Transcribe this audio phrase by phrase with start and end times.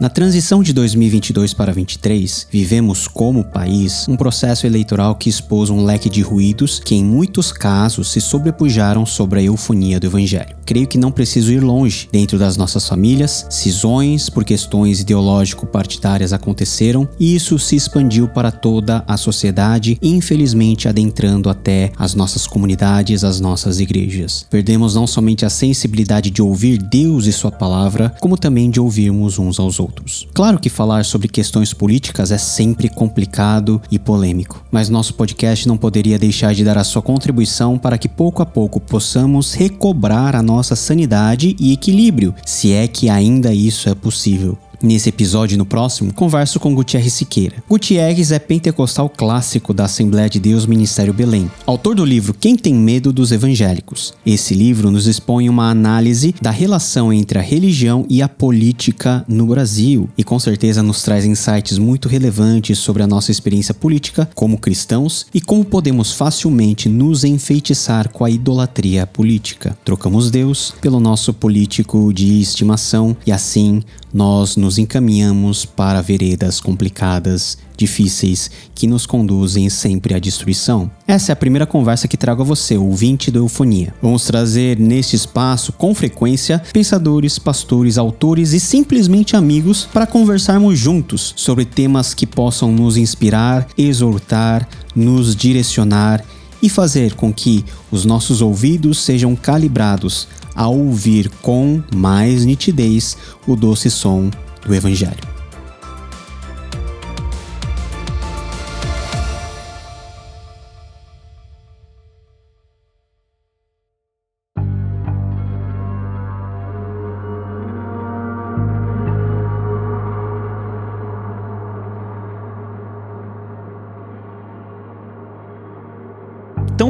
[0.00, 5.84] Na transição de 2022 para 2023, vivemos como país um processo eleitoral que expôs um
[5.84, 10.56] leque de ruídos que, em muitos casos, se sobrepujaram sobre a eufonia do evangelho.
[10.64, 12.08] Creio que não preciso ir longe.
[12.12, 19.02] Dentro das nossas famílias, cisões por questões ideológico-partidárias aconteceram e isso se expandiu para toda
[19.04, 24.46] a sociedade, infelizmente adentrando até as nossas comunidades, as nossas igrejas.
[24.48, 29.40] Perdemos não somente a sensibilidade de ouvir Deus e Sua palavra, como também de ouvirmos
[29.40, 30.28] uns aos outros outros.
[30.32, 35.76] Claro que falar sobre questões políticas é sempre complicado e polêmico, mas nosso podcast não
[35.76, 40.42] poderia deixar de dar a sua contribuição para que pouco a pouco possamos recobrar a
[40.42, 44.56] nossa sanidade e equilíbrio, se é que ainda isso é possível.
[44.80, 47.56] Nesse episódio e no próximo, converso com Gutierrez Siqueira.
[47.68, 52.74] Gutierrez é pentecostal clássico da Assembleia de Deus Ministério Belém, autor do livro Quem Tem
[52.74, 54.14] Medo dos Evangélicos.
[54.24, 59.48] Esse livro nos expõe uma análise da relação entre a religião e a política no
[59.48, 64.58] Brasil e com certeza nos traz insights muito relevantes sobre a nossa experiência política como
[64.58, 69.76] cristãos e como podemos facilmente nos enfeitiçar com a idolatria política.
[69.84, 73.82] Trocamos Deus pelo nosso político de estimação e assim
[74.18, 80.90] nós nos encaminhamos para veredas complicadas, difíceis, que nos conduzem sempre à destruição.
[81.06, 83.94] Essa é a primeira conversa que trago a você, ouvinte do Eufonia.
[84.02, 91.32] Vamos trazer neste espaço, com frequência, pensadores, pastores, autores e simplesmente amigos para conversarmos juntos
[91.36, 96.24] sobre temas que possam nos inspirar, exortar, nos direcionar
[96.60, 100.26] e fazer com que os nossos ouvidos sejam calibrados
[100.58, 104.28] a ouvir com mais nitidez o doce som
[104.66, 105.37] do Evangelho.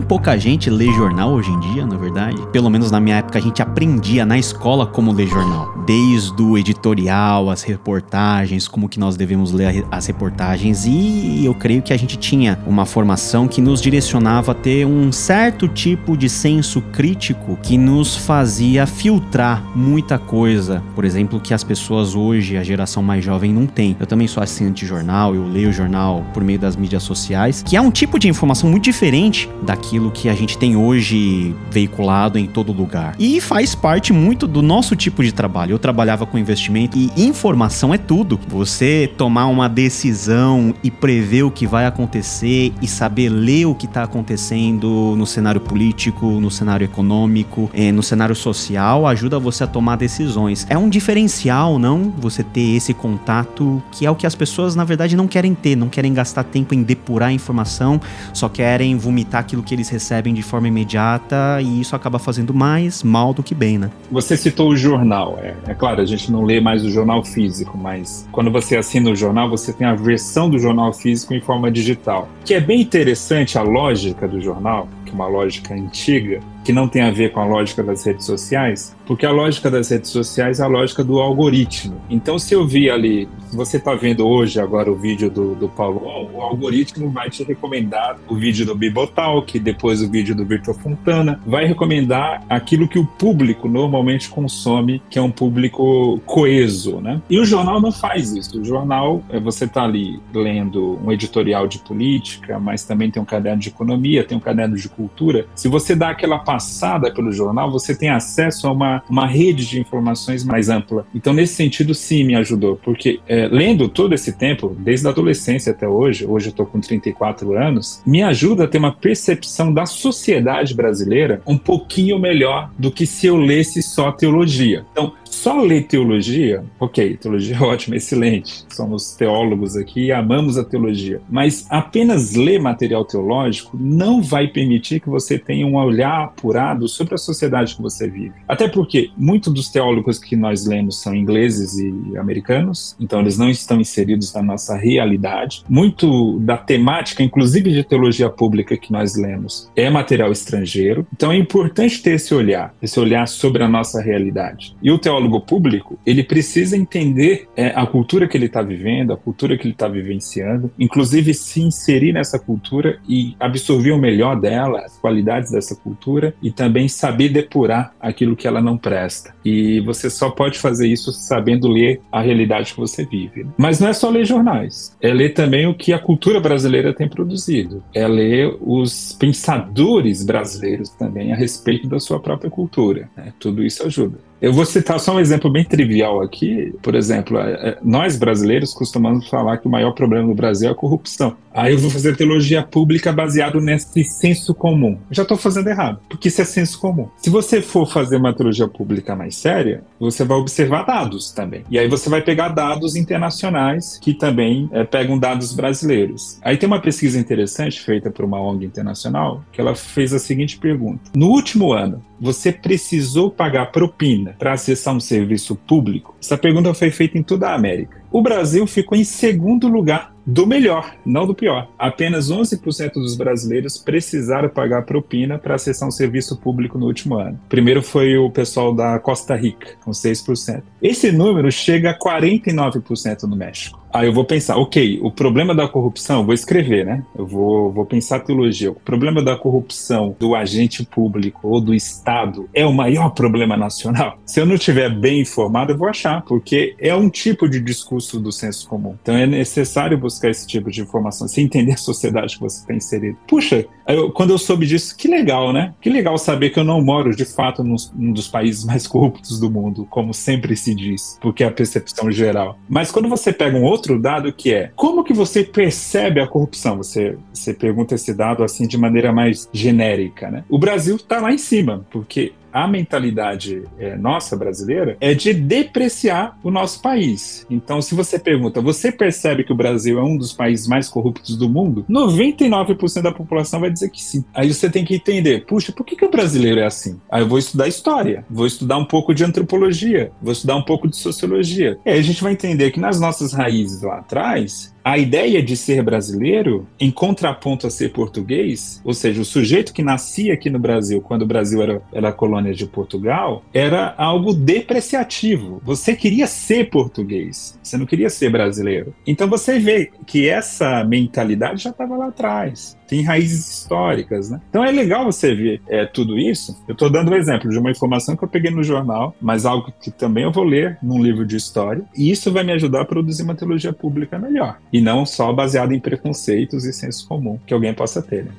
[0.08, 2.36] Pouca gente lê jornal hoje em dia, na verdade.
[2.50, 5.74] Pelo menos na minha época a gente aprendia na escola como ler jornal.
[5.86, 10.86] Desde o editorial, as reportagens, como que nós devemos ler as reportagens.
[10.86, 15.12] E eu creio que a gente tinha uma formação que nos direcionava a ter um
[15.12, 20.82] certo tipo de senso crítico que nos fazia filtrar muita coisa.
[20.94, 23.94] Por exemplo, que as pessoas hoje, a geração mais jovem, não tem.
[24.00, 27.76] Eu também sou assinante de jornal, eu leio jornal por meio das mídias sociais, que
[27.76, 32.38] é um tipo de informação muito diferente da daquilo que a gente tem hoje veiculado
[32.38, 33.16] em todo lugar.
[33.18, 35.72] E faz parte muito do nosso tipo de trabalho.
[35.72, 38.38] Eu trabalhava com investimento e informação é tudo.
[38.48, 43.86] Você tomar uma decisão e prever o que vai acontecer e saber ler o que
[43.86, 49.66] está acontecendo no cenário político, no cenário econômico, eh, no cenário social, ajuda você a
[49.66, 50.66] tomar decisões.
[50.70, 52.12] É um diferencial, não?
[52.18, 55.74] Você ter esse contato que é o que as pessoas na verdade não querem ter,
[55.76, 58.00] não querem gastar tempo em depurar a informação,
[58.32, 63.02] só querem vomitar aquilo que eles recebem de forma imediata e isso acaba fazendo mais
[63.02, 63.90] mal do que bem, né?
[64.10, 65.38] Você citou o jornal.
[65.40, 69.10] É, é claro, a gente não lê mais o jornal físico, mas quando você assina
[69.10, 72.28] o jornal, você tem a versão do jornal físico em forma digital.
[72.44, 76.86] Que é bem interessante a lógica do jornal, que é uma lógica antiga, que não
[76.86, 80.60] tem a ver com a lógica das redes sociais, porque a lógica das redes sociais
[80.60, 81.98] é a lógica do algoritmo.
[82.10, 85.66] Então, se eu vi ali, se você está vendo hoje agora o vídeo do, do
[85.66, 90.76] Paulo, o algoritmo vai te recomendar o vídeo do Bibotalk, depois o vídeo do Virtual
[90.76, 97.22] Fontana, vai recomendar aquilo que o público normalmente consome, que é um público coeso, né?
[97.30, 98.60] E o jornal não faz isso.
[98.60, 103.24] O jornal, é, você está ali lendo um editorial de política, mas também tem um
[103.24, 105.46] caderno de economia, tem um caderno de cultura.
[105.54, 109.80] Se você dá aquela passada pelo jornal, você tem acesso a uma, uma rede de
[109.80, 111.06] informações mais ampla.
[111.14, 115.70] Então, nesse sentido, sim, me ajudou, porque é, lendo todo esse tempo, desde a adolescência
[115.70, 119.86] até hoje, hoje eu estou com 34 anos, me ajuda a ter uma percepção da
[119.86, 124.84] sociedade brasileira um pouquinho melhor do que se eu lesse só teologia.
[124.90, 125.12] Então,
[125.48, 131.22] só ler teologia, ok, teologia é ótima, excelente, somos teólogos aqui e amamos a teologia,
[131.26, 137.14] mas apenas ler material teológico não vai permitir que você tenha um olhar apurado sobre
[137.14, 138.34] a sociedade que você vive.
[138.46, 143.48] Até porque muitos dos teólogos que nós lemos são ingleses e americanos, então eles não
[143.48, 145.64] estão inseridos na nossa realidade.
[145.66, 151.38] Muito da temática, inclusive de teologia pública que nós lemos, é material estrangeiro, então é
[151.38, 154.76] importante ter esse olhar, esse olhar sobre a nossa realidade.
[154.82, 159.12] E o teólogo cargo público, ele precisa entender é, a cultura que ele está vivendo,
[159.12, 164.40] a cultura que ele está vivenciando, inclusive se inserir nessa cultura e absorver o melhor
[164.40, 169.34] dela, as qualidades dessa cultura e também saber depurar aquilo que ela não presta.
[169.44, 173.46] E você só pode fazer isso sabendo ler a realidade que você vive.
[173.56, 177.08] Mas não é só ler jornais, é ler também o que a cultura brasileira tem
[177.08, 183.08] produzido, é ler os pensadores brasileiros também a respeito da sua própria cultura.
[183.16, 183.32] Né?
[183.38, 184.27] Tudo isso ajuda.
[184.40, 186.72] Eu vou citar só um exemplo bem trivial aqui.
[186.80, 190.72] Por exemplo, é, é, nós brasileiros costumamos falar que o maior problema no Brasil é
[190.72, 191.36] a corrupção.
[191.52, 194.96] Aí eu vou fazer teologia pública baseado nesse senso comum.
[195.10, 197.08] Já estou fazendo errado, porque isso é senso comum.
[197.16, 201.64] Se você for fazer uma teologia pública mais séria, você vai observar dados também.
[201.68, 206.38] E aí você vai pegar dados internacionais que também é, pegam dados brasileiros.
[206.42, 210.58] Aí tem uma pesquisa interessante feita por uma ONG internacional que ela fez a seguinte
[210.58, 216.14] pergunta: No último ano, você precisou pagar propina para acessar um serviço público?
[216.20, 218.02] Essa pergunta foi feita em toda a América.
[218.10, 221.68] O Brasil ficou em segundo lugar do melhor, não do pior.
[221.78, 227.40] Apenas 11% dos brasileiros precisaram pagar propina para acessar um serviço público no último ano.
[227.48, 230.62] Primeiro foi o pessoal da Costa Rica, com 6%.
[230.80, 233.78] Esse número chega a 49% no México.
[233.92, 237.02] Aí eu vou pensar, ok, o problema da corrupção, vou escrever, né?
[237.16, 238.70] Eu vou, vou pensar teologia.
[238.70, 244.18] O problema da corrupção do agente público ou do Estado é o maior problema nacional?
[244.26, 248.20] Se eu não estiver bem informado, eu vou achar, porque é um tipo de discurso
[248.20, 248.94] do senso comum.
[249.02, 252.74] Então é necessário buscar esse tipo de informação, se entender a sociedade que você está
[252.74, 253.16] inserido.
[253.26, 255.74] Puxa, eu, quando eu soube disso, que legal, né?
[255.80, 259.40] Que legal saber que eu não moro, de fato, num, num dos países mais corruptos
[259.40, 262.58] do mundo, como sempre se diz, porque é a percepção geral.
[262.68, 266.26] Mas quando você pega um outro outro dado que é como que você percebe a
[266.26, 266.76] corrupção?
[266.76, 270.44] Você, você pergunta esse dado assim de maneira mais genérica, né?
[270.48, 276.38] O Brasil está lá em cima, porque a mentalidade é, nossa brasileira é de depreciar
[276.42, 277.46] o nosso país.
[277.50, 281.36] Então, se você pergunta, você percebe que o Brasil é um dos países mais corruptos
[281.36, 281.84] do mundo?
[281.88, 284.24] 99% da população vai dizer que sim.
[284.34, 287.00] Aí você tem que entender, puxa, por que, que o brasileiro é assim?
[287.10, 290.88] Aí eu vou estudar história, vou estudar um pouco de antropologia, vou estudar um pouco
[290.88, 291.78] de sociologia.
[291.84, 295.54] E aí a gente vai entender que nas nossas raízes lá atrás, a ideia de
[295.54, 300.58] ser brasileiro, em contraponto a ser português, ou seja, o sujeito que nascia aqui no
[300.58, 305.60] Brasil, quando o Brasil era, era colônia de Portugal, era algo depreciativo.
[305.62, 308.94] Você queria ser português, você não queria ser brasileiro.
[309.06, 314.40] Então você vê que essa mentalidade já estava lá atrás tem raízes históricas, né?
[314.48, 316.56] Então é legal você ver é, tudo isso.
[316.66, 319.72] Eu estou dando um exemplo de uma informação que eu peguei no jornal, mas algo
[319.80, 322.84] que também eu vou ler num livro de história, e isso vai me ajudar a
[322.84, 327.52] produzir uma teologia pública melhor, e não só baseada em preconceitos e senso comum que
[327.52, 328.24] alguém possa ter.
[328.24, 328.30] Né?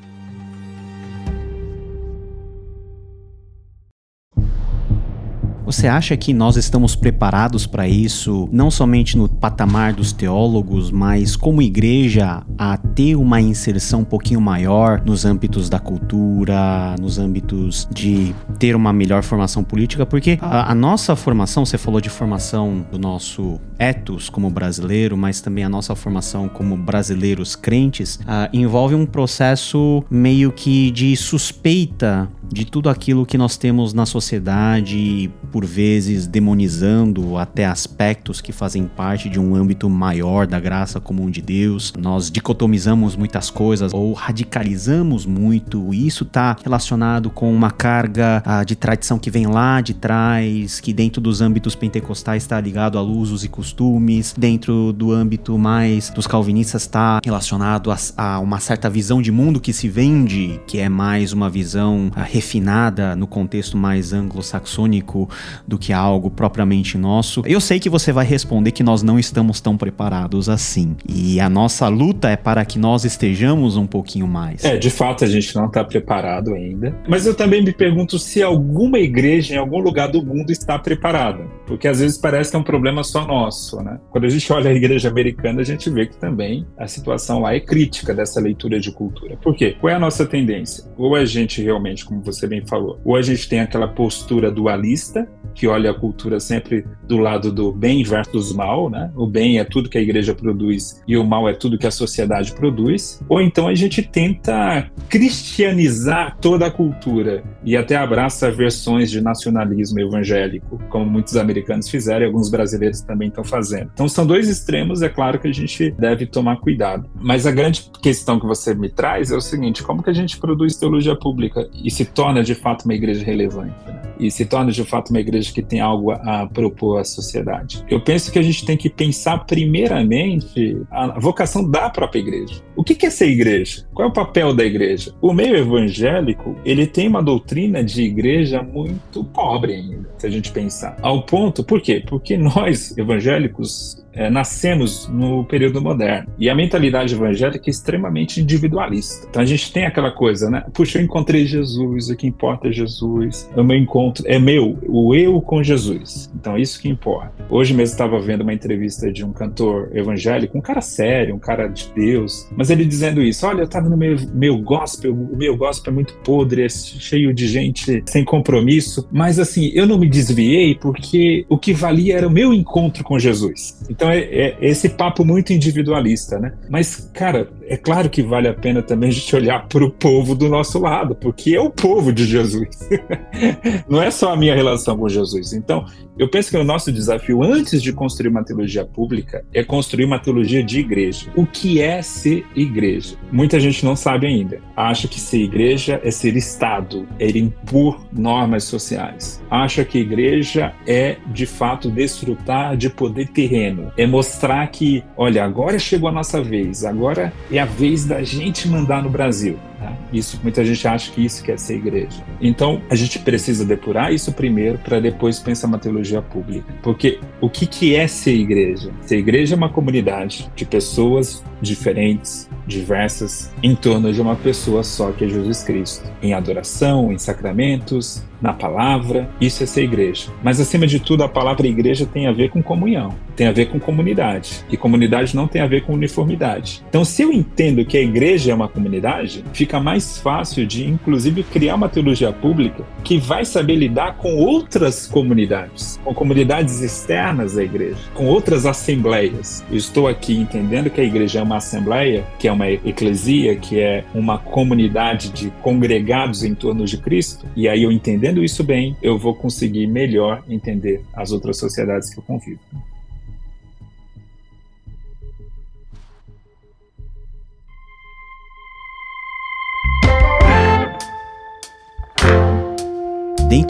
[5.69, 11.35] Você acha que nós estamos preparados para isso, não somente no patamar dos teólogos, mas
[11.35, 17.87] como igreja a ter uma inserção um pouquinho maior nos âmbitos da cultura, nos âmbitos
[17.93, 20.07] de ter uma melhor formação política?
[20.07, 25.39] Porque a, a nossa formação, você falou de formação do nosso ethos como brasileiro, mas
[25.39, 32.27] também a nossa formação como brasileiros crentes, uh, envolve um processo meio que de suspeita
[32.51, 38.85] de tudo aquilo que nós temos na sociedade, por vezes demonizando até aspectos que fazem
[38.85, 41.93] parte de um âmbito maior da graça comum de Deus.
[41.97, 48.63] Nós dicotomizamos muitas coisas ou radicalizamos muito, e isso está relacionado com uma carga ah,
[48.63, 53.01] de tradição que vem lá de trás, que dentro dos âmbitos pentecostais está ligado a
[53.01, 58.89] usos e costumes, dentro do âmbito mais dos calvinistas está relacionado a, a, uma certa
[58.89, 63.75] visão de mundo que se vende, que é mais uma visão ah, refinada no contexto
[63.75, 65.29] mais anglo-saxônico
[65.67, 67.43] do que algo propriamente nosso.
[67.45, 70.95] Eu sei que você vai responder que nós não estamos tão preparados assim.
[71.07, 74.63] E a nossa luta é para que nós estejamos um pouquinho mais.
[74.63, 76.95] É, de fato a gente não está preparado ainda.
[77.07, 81.43] Mas eu também me pergunto se alguma igreja em algum lugar do mundo está preparada.
[81.67, 83.99] Porque às vezes parece que é um problema só nosso, né?
[84.09, 87.53] Quando a gente olha a igreja americana, a gente vê que também a situação lá
[87.53, 89.35] é crítica dessa leitura de cultura.
[89.37, 89.75] Por quê?
[89.79, 90.85] Qual é a nossa tendência?
[90.97, 92.99] Ou a gente realmente, como você bem falou.
[93.03, 97.71] Ou a gente tem aquela postura dualista, que olha a cultura sempre do lado do
[97.71, 99.11] bem versus mal, né?
[99.15, 101.91] O bem é tudo que a igreja produz e o mal é tudo que a
[101.91, 103.21] sociedade produz.
[103.27, 109.99] Ou então a gente tenta cristianizar toda a cultura e até abraça versões de nacionalismo
[109.99, 113.89] evangélico, como muitos americanos fizeram e alguns brasileiros também estão fazendo.
[113.93, 117.09] Então são dois extremos, é claro que a gente deve tomar cuidado.
[117.15, 120.37] Mas a grande questão que você me traz é o seguinte: como que a gente
[120.37, 123.73] produz teologia pública e se torna de fato uma igreja relevante?
[123.87, 123.99] Né?
[124.19, 127.83] e se torna de fato uma igreja que tem algo a propor à sociedade.
[127.89, 132.61] Eu penso que a gente tem que pensar primeiramente a vocação da própria igreja.
[132.75, 133.85] O que é ser igreja?
[133.93, 135.13] Qual é o papel da igreja?
[135.21, 140.51] O meio evangélico, ele tem uma doutrina de igreja muito pobre ainda, se a gente
[140.51, 140.97] pensar.
[141.01, 142.03] Ao ponto, por quê?
[142.05, 146.31] Porque nós, evangélicos, é, nascemos no período moderno.
[146.37, 149.27] E a mentalidade evangélica é extremamente individualista.
[149.29, 150.65] Então a gente tem aquela coisa, né?
[150.73, 153.49] Puxa, eu encontrei Jesus, o que importa é Jesus.
[153.55, 156.29] O meu encontro é meu, o eu com Jesus.
[156.39, 157.33] Então é isso que importa.
[157.49, 161.67] Hoje mesmo estava vendo uma entrevista de um cantor evangélico, um cara sério, um cara
[161.67, 165.57] de Deus, mas ele dizendo isso: olha, eu estava no meu, meu gospel, o meu
[165.57, 170.07] gospel é muito podre, é cheio de gente sem compromisso, mas assim, eu não me
[170.07, 173.79] desviei porque o que valia era o meu encontro com Jesus.
[173.89, 176.53] Então é, é, esse papo muito individualista, né?
[176.69, 180.35] Mas, cara, é claro que vale a pena também a gente olhar para o povo
[180.35, 182.89] do nosso lado, porque é o povo de Jesus.
[183.89, 185.53] Não é só a minha relação com Jesus.
[185.53, 185.85] Então,
[186.17, 190.19] eu penso que o nosso desafio, antes de construir uma teologia pública, é construir uma
[190.19, 191.27] teologia de igreja.
[191.35, 193.15] O que é ser igreja?
[193.31, 194.61] Muita gente não sabe ainda.
[194.75, 199.41] Acha que ser igreja é ser Estado, é impor normas sociais.
[199.49, 203.91] Acha que igreja é, de fato, desfrutar de poder terreno.
[203.97, 208.67] É mostrar que, olha, agora chegou a nossa vez, agora é a vez da gente
[208.67, 209.57] mandar no Brasil.
[209.79, 209.97] Né?
[210.11, 212.23] Isso muita gente acha que isso quer ser igreja.
[212.41, 216.73] Então a gente precisa depurar isso primeiro para depois pensar uma teologia pública.
[216.81, 218.91] Porque o que, que é ser igreja?
[219.01, 225.11] Ser igreja é uma comunidade de pessoas diferentes, diversas, em torno de uma pessoa só
[225.11, 230.29] que é Jesus Cristo, em adoração, em sacramentos, na palavra, isso é ser igreja.
[230.43, 233.67] Mas acima de tudo, a palavra igreja tem a ver com comunhão, tem a ver
[233.67, 234.63] com comunidade.
[234.69, 236.83] E comunidade não tem a ver com uniformidade.
[236.89, 241.43] Então, se eu entendo que a igreja é uma comunidade, fica mais fácil de, inclusive,
[241.43, 247.63] criar uma teologia pública que vai saber lidar com outras comunidades, com comunidades externas à
[247.63, 249.63] igreja, com outras assembleias.
[249.69, 253.79] Eu estou aqui entendendo que a igreja é uma assembleia, que é uma eclesia, que
[253.79, 258.63] é uma comunidade de congregados em torno de Cristo, e aí eu entendendo entendendo isso
[258.63, 262.59] bem, eu vou conseguir melhor entender as outras sociedades que eu convivo.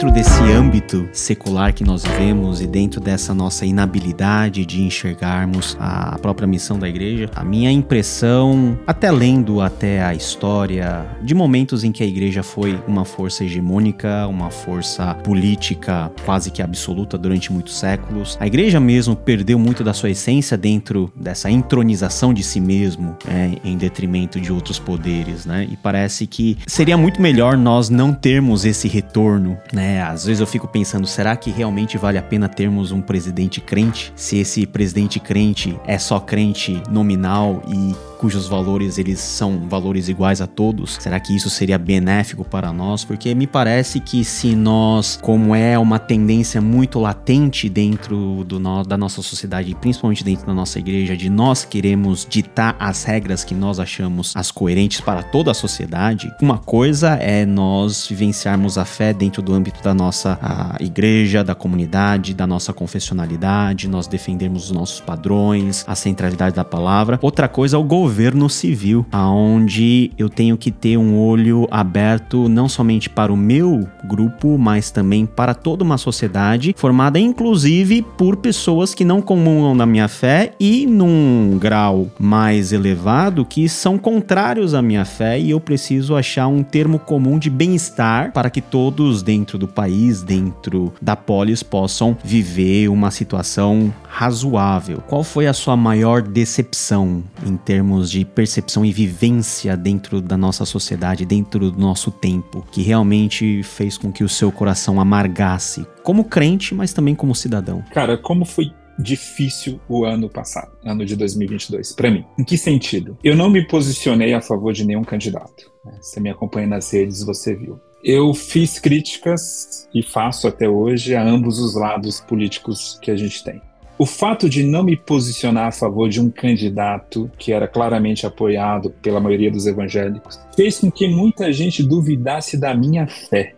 [0.00, 6.18] Dentro desse âmbito secular que nós vivemos e dentro dessa nossa inabilidade de enxergarmos a
[6.18, 11.92] própria missão da igreja, a minha impressão, até lendo até a história de momentos em
[11.92, 17.78] que a igreja foi uma força hegemônica, uma força política quase que absoluta durante muitos
[17.78, 23.18] séculos, a igreja mesmo perdeu muito da sua essência dentro dessa entronização de si mesmo,
[23.28, 25.68] é, em detrimento de outros poderes, né?
[25.70, 29.89] E parece que seria muito melhor nós não termos esse retorno né?
[29.98, 34.12] Às vezes eu fico pensando, será que realmente vale a pena termos um presidente crente?
[34.14, 40.42] Se esse presidente crente é só crente nominal e cujos valores eles são valores iguais
[40.42, 40.98] a todos?
[41.00, 43.02] Será que isso seria benéfico para nós?
[43.02, 48.82] Porque me parece que se nós, como é uma tendência muito latente dentro do no,
[48.82, 53.54] da nossa sociedade, principalmente dentro da nossa igreja, de nós queremos ditar as regras que
[53.54, 59.14] nós achamos as coerentes para toda a sociedade, uma coisa é nós vivenciarmos a fé
[59.14, 60.38] dentro do âmbito da nossa
[60.78, 67.18] igreja, da comunidade, da nossa confessionalidade, nós defendermos os nossos padrões, a centralidade da palavra.
[67.22, 72.48] Outra coisa é o governo governo civil, aonde eu tenho que ter um olho aberto
[72.48, 78.36] não somente para o meu grupo, mas também para toda uma sociedade formada inclusive por
[78.38, 84.74] pessoas que não comungam da minha fé e num grau mais elevado que são contrários
[84.74, 89.22] à minha fé e eu preciso achar um termo comum de bem-estar para que todos
[89.22, 94.98] dentro do país, dentro da polis possam viver uma situação razoável.
[95.06, 100.64] Qual foi a sua maior decepção em termos de percepção e vivência dentro da nossa
[100.64, 106.22] sociedade, dentro do nosso tempo, que realmente fez com que o seu coração amargasse, como
[106.22, 107.82] crente, mas também como cidadão?
[107.92, 112.24] Cara, como foi difícil o ano passado, ano de 2022, para mim.
[112.38, 113.16] Em que sentido?
[113.24, 115.72] Eu não me posicionei a favor de nenhum candidato.
[115.84, 115.98] Né?
[116.00, 117.80] Você me acompanha nas redes, você viu.
[118.02, 123.42] Eu fiz críticas e faço até hoje a ambos os lados políticos que a gente
[123.44, 123.60] tem.
[124.00, 128.88] O fato de não me posicionar a favor de um candidato que era claramente apoiado
[129.02, 133.54] pela maioria dos evangélicos fez com que muita gente duvidasse da minha fé.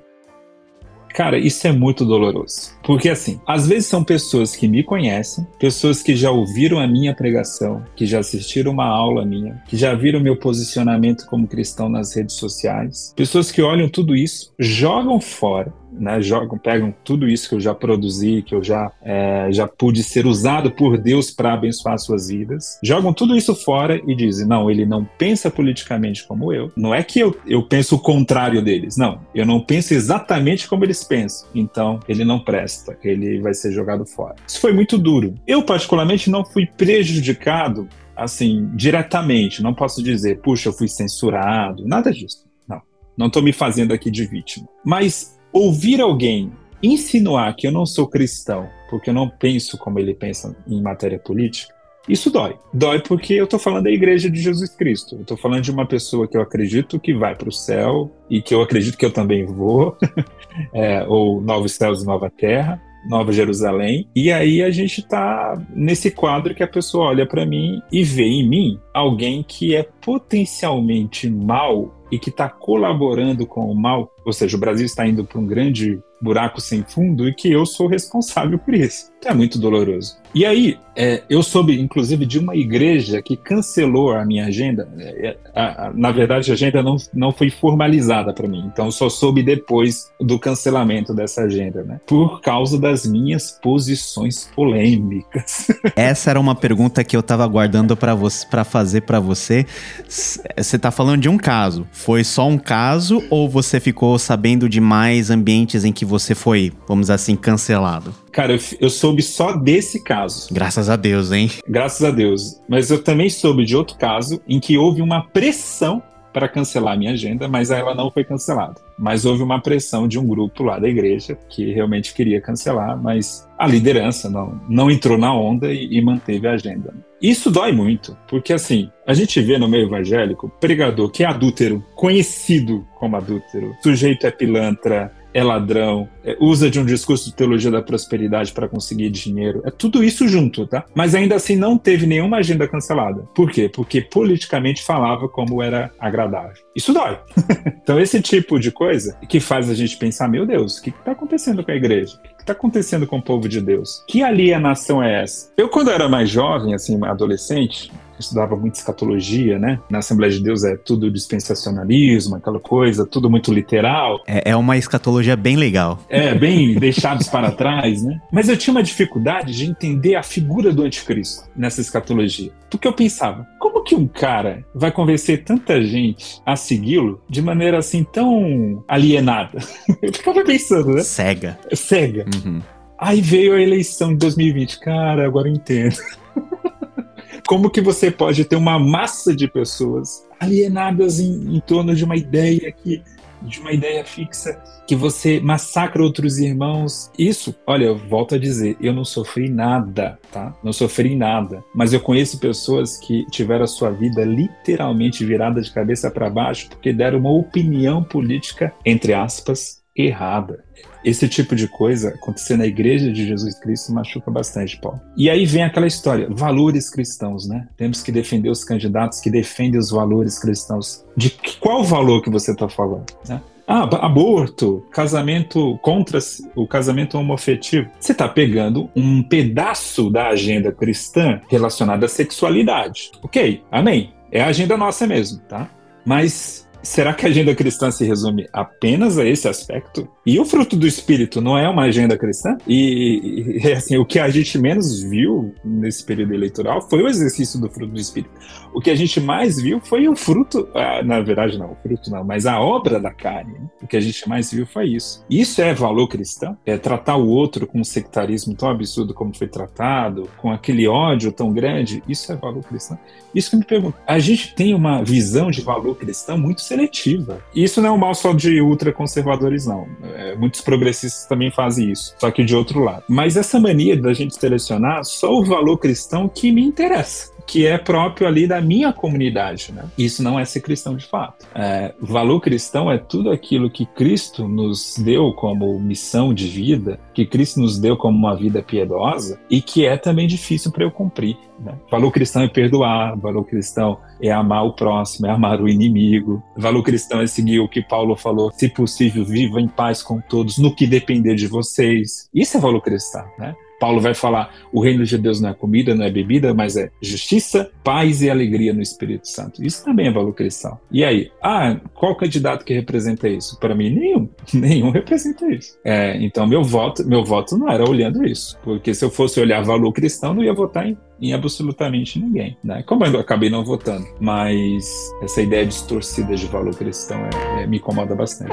[1.14, 2.72] Cara, isso é muito doloroso.
[2.82, 7.14] Porque, assim, às vezes são pessoas que me conhecem, pessoas que já ouviram a minha
[7.14, 12.16] pregação, que já assistiram uma aula minha, que já viram meu posicionamento como cristão nas
[12.16, 17.54] redes sociais, pessoas que olham tudo isso, jogam fora né, jogam, pegam tudo isso que
[17.54, 21.98] eu já produzi, que eu já, é, já pude ser usado por Deus para abençoar
[21.98, 26.72] suas vidas, jogam tudo isso fora e dizem: não, ele não pensa politicamente como eu.
[26.76, 29.20] Não é que eu, eu penso o contrário deles, não.
[29.34, 31.48] Eu não penso exatamente como eles pensam.
[31.54, 34.36] Então, ele não presta, ele vai ser jogado fora.
[34.46, 35.34] Isso foi muito duro.
[35.46, 39.62] Eu, particularmente, não fui prejudicado assim, diretamente.
[39.62, 42.46] Não posso dizer, puxa, eu fui censurado, nada disso.
[42.68, 42.80] Não.
[43.16, 44.68] Não estou me fazendo aqui de vítima.
[44.84, 50.12] Mas ouvir alguém insinuar que eu não sou cristão porque eu não penso como ele
[50.12, 51.72] pensa em matéria política,
[52.06, 52.56] isso dói.
[52.74, 55.14] Dói porque eu estou falando da Igreja de Jesus Cristo.
[55.14, 58.42] Eu estou falando de uma pessoa que eu acredito que vai para o céu e
[58.42, 59.96] que eu acredito que eu também vou,
[60.74, 62.82] é, ou novos céus e nova terra.
[63.08, 64.08] Nova Jerusalém.
[64.14, 68.22] E aí a gente está nesse quadro que a pessoa olha para mim e vê
[68.22, 74.32] em mim alguém que é potencialmente mal e que está colaborando com o mal, ou
[74.32, 77.88] seja, o Brasil está indo para um grande buraco sem fundo e que eu sou
[77.88, 79.10] responsável por isso.
[79.18, 80.16] Então é muito doloroso.
[80.34, 84.88] E aí, é, eu soube, inclusive, de uma igreja que cancelou a minha agenda.
[84.98, 89.08] É, a, a, na verdade, a agenda não, não foi formalizada para mim, então só
[89.08, 92.00] soube depois do cancelamento dessa agenda, né?
[92.06, 95.68] Por causa das minhas posições polêmicas.
[95.96, 99.66] Essa era uma pergunta que eu estava aguardando para fazer para você.
[100.08, 101.86] Você está falando de um caso.
[101.92, 106.72] Foi só um caso ou você ficou sabendo de mais ambientes em que você foi,
[106.86, 108.14] vamos dizer assim, cancelado?
[108.32, 110.48] Cara, eu, eu, soube só desse caso.
[110.50, 111.50] Graças a Deus, hein?
[111.68, 112.60] Graças a Deus.
[112.68, 116.96] Mas eu também soube de outro caso em que houve uma pressão para cancelar a
[116.96, 118.80] minha agenda, mas ela não foi cancelada.
[118.98, 123.48] Mas houve uma pressão de um grupo lá da igreja que realmente queria cancelar, mas
[123.58, 126.94] a liderança não, não entrou na onda e, e manteve a agenda.
[127.20, 131.84] Isso dói muito, porque assim, a gente vê no meio evangélico pregador que é adúltero,
[131.94, 137.70] conhecido como adúltero, sujeito é pilantra, é ladrão, é, usa de um discurso de teologia
[137.70, 139.62] da prosperidade para conseguir dinheiro.
[139.64, 140.84] É tudo isso junto, tá?
[140.94, 143.22] Mas ainda assim não teve nenhuma agenda cancelada.
[143.34, 143.68] Por quê?
[143.68, 146.62] Porque politicamente falava como era agradável.
[146.74, 147.18] Isso dói.
[147.82, 151.12] então esse tipo de coisa que faz a gente pensar, meu Deus, o que está
[151.12, 152.18] acontecendo com a igreja?
[152.42, 154.02] Que está acontecendo com o povo de Deus?
[154.08, 155.52] Que alienação é essa?
[155.56, 159.78] Eu quando era mais jovem, assim, adolescente, estudava muito escatologia, né?
[159.88, 164.22] Na Assembleia de Deus é tudo dispensacionalismo, aquela coisa, tudo muito literal.
[164.26, 166.00] É, é uma escatologia bem legal.
[166.08, 168.20] É, bem deixados para trás, né?
[168.32, 172.50] Mas eu tinha uma dificuldade de entender a figura do anticristo nessa escatologia.
[172.68, 177.78] Porque eu pensava, como que um cara vai convencer tanta gente a segui-lo de maneira
[177.78, 179.58] assim tão alienada?
[180.02, 181.02] Eu ficava pensando, né?
[181.02, 181.58] Cega.
[181.74, 182.24] Cega.
[182.44, 182.60] Uhum.
[182.98, 184.78] Aí veio a eleição de 2020.
[184.80, 185.96] Cara, agora eu entendo.
[187.48, 192.16] Como que você pode ter uma massa de pessoas alienadas em, em torno de uma
[192.16, 193.02] ideia que
[193.44, 197.10] de uma ideia fixa que você massacra outros irmãos.
[197.18, 200.54] Isso, olha, eu volto a dizer, eu não sofri nada, tá?
[200.62, 205.72] Não sofri nada, mas eu conheço pessoas que tiveram a sua vida literalmente virada de
[205.72, 210.64] cabeça para baixo porque deram uma opinião política entre aspas errada.
[211.04, 215.00] Esse tipo de coisa acontecer na igreja de Jesus Cristo machuca bastante, Paulo.
[215.16, 217.68] E aí vem aquela história, valores cristãos, né?
[217.76, 221.04] Temos que defender os candidatos que defendem os valores cristãos.
[221.16, 223.40] De qual valor que você está falando, né?
[223.66, 226.18] Ah, aborto, casamento contra
[226.54, 227.88] o casamento homoafetivo.
[227.98, 233.12] Você está pegando um pedaço da agenda cristã relacionada à sexualidade.
[233.22, 234.12] Ok, amém.
[234.30, 235.70] É a agenda nossa mesmo, tá?
[236.04, 240.08] Mas será que a agenda cristã se resume apenas a esse aspecto?
[240.26, 242.56] E o fruto do espírito não é uma agenda cristã?
[242.66, 247.60] E, e assim, o que a gente menos viu nesse período eleitoral foi o exercício
[247.60, 248.32] do fruto do espírito.
[248.72, 252.10] O que a gente mais viu foi o fruto, ah, na verdade não, o fruto
[252.10, 253.52] não, mas a obra da carne.
[253.52, 253.66] Né?
[253.82, 255.24] O que a gente mais viu foi isso.
[255.28, 256.56] Isso é valor cristão?
[256.64, 261.32] É tratar o outro com um sectarismo tão absurdo como foi tratado, com aquele ódio
[261.32, 262.02] tão grande?
[262.08, 262.98] Isso é valor cristão?
[263.34, 263.98] Isso que eu me pergunto.
[264.06, 267.42] A gente tem uma visão de valor cristão muito seletiva.
[267.54, 269.86] E isso não é um mal só de ultraconservadores, não.
[270.14, 273.04] É, muitos progressistas também fazem isso, só que de outro lado.
[273.08, 277.78] Mas essa mania da gente selecionar só o valor cristão que me interessa que é
[277.78, 279.72] próprio ali da minha comunidade.
[279.72, 279.84] Né?
[279.96, 281.46] Isso não é ser cristão de fato.
[281.54, 287.26] É, valor cristão é tudo aquilo que Cristo nos deu como missão de vida, que
[287.26, 291.36] Cristo nos deu como uma vida piedosa e que é também difícil para eu cumprir.
[291.58, 291.74] Né?
[291.90, 296.42] Valor cristão é perdoar, valor cristão é amar o próximo, é amar o inimigo.
[296.56, 300.58] Valor cristão é seguir o que Paulo falou: se possível, viva em paz com todos,
[300.58, 302.28] no que depender de vocês.
[302.34, 303.54] Isso é valor cristão, né?
[303.82, 306.88] Paulo vai falar: o reino de Deus não é comida, não é bebida, mas é
[307.02, 309.60] justiça, paz e alegria no Espírito Santo.
[309.60, 310.78] Isso também é valor cristão.
[310.88, 313.58] E aí, ah, qual candidato que representa isso?
[313.58, 314.28] Para mim, nenhum.
[314.54, 315.76] Nenhum representa isso.
[315.84, 319.62] É, então, meu voto, meu voto não era olhando isso, porque se eu fosse olhar
[319.64, 322.82] valor cristão, não ia votar em em absolutamente ninguém, né?
[322.82, 324.84] Como eu acabei não votando, mas
[325.22, 328.50] essa ideia distorcida de valor cristão é, é, me incomoda bastante.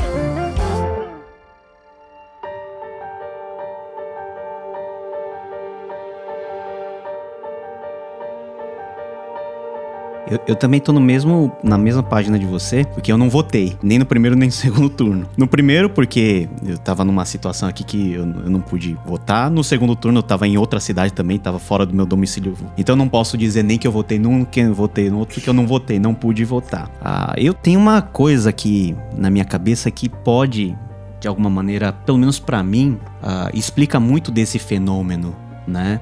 [10.29, 13.75] Eu, eu também tô no mesmo, na mesma página de você, porque eu não votei,
[13.81, 15.27] nem no primeiro nem no segundo turno.
[15.35, 19.49] No primeiro, porque eu tava numa situação aqui que eu, eu não pude votar.
[19.49, 22.55] No segundo turno, eu tava em outra cidade também, tava fora do meu domicílio.
[22.77, 25.35] Então eu não posso dizer nem que eu votei num, que eu votei no outro,
[25.35, 26.89] porque eu não votei, não pude votar.
[27.01, 30.77] Ah, eu tenho uma coisa aqui na minha cabeça que pode,
[31.19, 35.35] de alguma maneira, pelo menos para mim, ah, explica muito desse fenômeno,
[35.67, 35.99] né?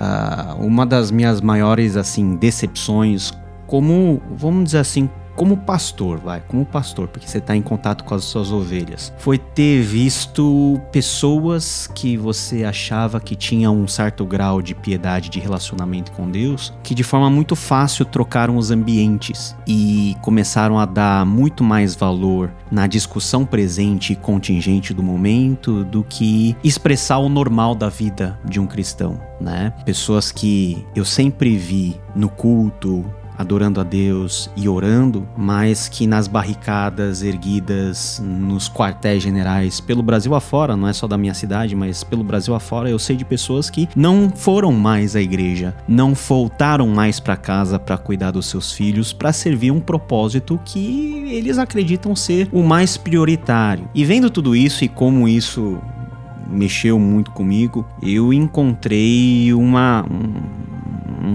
[0.00, 3.32] Uh, uma das minhas maiores assim decepções
[3.70, 8.16] como, vamos dizer assim, como pastor, vai, como pastor, porque você está em contato com
[8.16, 14.60] as suas ovelhas, foi ter visto pessoas que você achava que tinham um certo grau
[14.60, 20.16] de piedade, de relacionamento com Deus, que de forma muito fácil trocaram os ambientes e
[20.20, 26.56] começaram a dar muito mais valor na discussão presente e contingente do momento do que
[26.62, 29.72] expressar o normal da vida de um cristão, né?
[29.84, 33.06] Pessoas que eu sempre vi no culto,
[33.40, 40.34] adorando a Deus e orando, mas que nas barricadas erguidas nos quartéis generais pelo Brasil
[40.34, 43.70] afora, não é só da minha cidade, mas pelo Brasil afora, eu sei de pessoas
[43.70, 48.72] que não foram mais à igreja, não voltaram mais para casa para cuidar dos seus
[48.72, 53.88] filhos, para servir um propósito que eles acreditam ser o mais prioritário.
[53.94, 55.78] E vendo tudo isso e como isso
[56.46, 60.69] mexeu muito comigo, eu encontrei uma, um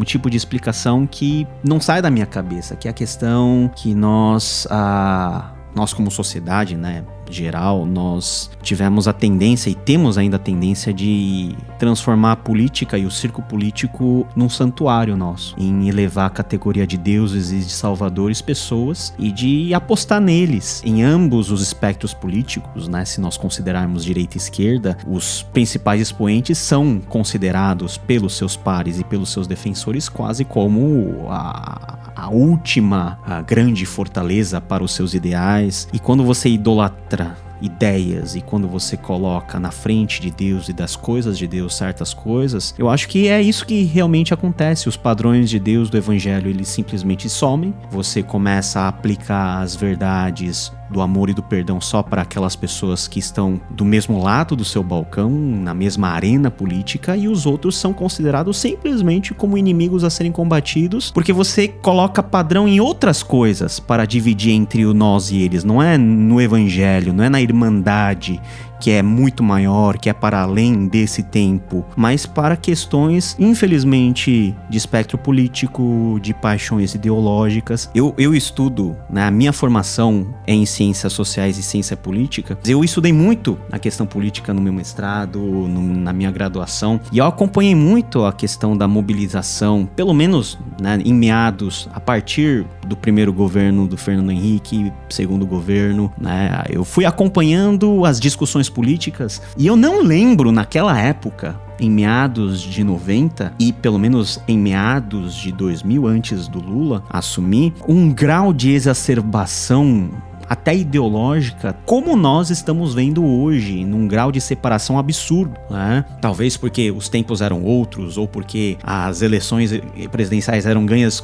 [0.03, 4.67] tipo de explicação que não sai da minha cabeça, que é a questão que nós,
[4.69, 10.93] ah, nós como sociedade, né, geral, nós tivemos a tendência e temos ainda a tendência
[10.93, 16.85] de transformar a política e o circo político num santuário nosso, em elevar a categoria
[16.85, 22.87] de deuses e de salvadores pessoas e de apostar neles em ambos os espectros políticos,
[22.87, 23.05] né?
[23.05, 29.03] Se nós considerarmos direita e esquerda, os principais expoentes são considerados pelos seus pares e
[29.03, 35.87] pelos seus defensores quase como a, a última a grande fortaleza para os seus ideais.
[35.93, 37.14] E quando você idolatra
[37.61, 42.13] ideias e quando você coloca na frente de Deus e das coisas de Deus certas
[42.13, 44.89] coisas, eu acho que é isso que realmente acontece.
[44.89, 47.73] Os padrões de Deus do evangelho eles simplesmente somem.
[47.89, 53.07] Você começa a aplicar as verdades do amor e do perdão só para aquelas pessoas
[53.07, 57.77] que estão do mesmo lado do seu balcão, na mesma arena política, e os outros
[57.77, 63.79] são considerados simplesmente como inimigos a serem combatidos, porque você coloca padrão em outras coisas
[63.79, 68.41] para dividir entre o nós e eles, não é no evangelho, não é na irmandade
[68.85, 74.77] que é muito maior, que é para além desse tempo, mas para questões, infelizmente, de
[74.77, 77.89] espectro político, de paixões ideológicas.
[77.95, 82.59] Eu, eu estudo, né, a minha formação é em ciências sociais e ciência política.
[82.63, 87.25] Eu estudei muito a questão política no meu mestrado, no, na minha graduação, e eu
[87.25, 93.33] acompanhei muito a questão da mobilização, pelo menos né, em meados, a partir do primeiro
[93.33, 99.41] governo do Fernando Henrique, segundo governo, né, eu fui acompanhando as discussões políticas.
[99.57, 105.35] E eu não lembro naquela época em meados de 90 e pelo menos em meados
[105.35, 110.09] de 2000 antes do Lula assumir um grau de exacerbação
[110.49, 115.55] até ideológica, como nós estamos vendo hoje, num grau de separação absurdo.
[115.69, 116.05] Né?
[116.21, 119.71] Talvez porque os tempos eram outros, ou porque as eleições
[120.11, 121.23] presidenciais eram ganhas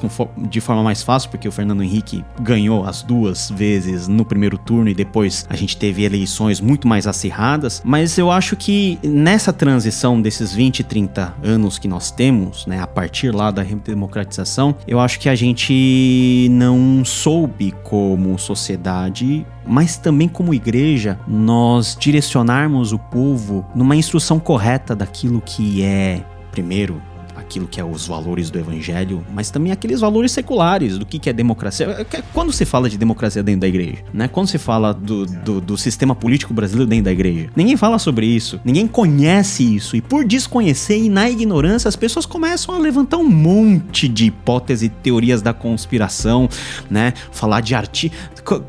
[0.50, 4.90] de forma mais fácil, porque o Fernando Henrique ganhou as duas vezes no primeiro turno
[4.90, 7.82] e depois a gente teve eleições muito mais acirradas.
[7.84, 12.88] Mas eu acho que nessa transição desses 20, 30 anos que nós temos, né, a
[12.88, 19.98] partir lá da democratização, eu acho que a gente não soube como sociedade sociedade, mas
[19.98, 27.02] também como igreja, nós direcionarmos o povo numa instrução correta daquilo que é, primeiro,
[27.36, 31.34] aquilo que é os valores do evangelho, mas também aqueles valores seculares do que, é
[31.34, 31.86] democracia.
[31.88, 34.28] É, quando se fala de democracia dentro da igreja, né?
[34.28, 38.26] Quando se fala do, do, do sistema político brasileiro dentro da igreja, ninguém fala sobre
[38.26, 43.18] isso, ninguém conhece isso, e por desconhecer e na ignorância, as pessoas começam a levantar
[43.18, 46.50] um monte de hipóteses e teorias da conspiração,
[46.90, 47.14] né?
[47.32, 48.12] Falar de arte.